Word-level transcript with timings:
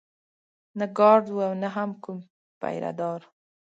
نه 0.77 0.85
ګارډ 0.97 1.25
و 1.31 1.37
او 1.47 1.53
نه 1.61 1.69
هم 1.75 1.91
کوم 2.03 2.17
پيره 2.61 2.91
دار. 2.99 3.21